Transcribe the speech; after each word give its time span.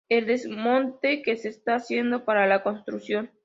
el 0.09 0.25
desmonte 0.25 1.21
que 1.21 1.37
se 1.37 1.49
está 1.49 1.75
haciendo 1.75 2.25
para 2.25 2.47
la 2.47 2.63
construcción 2.63 3.29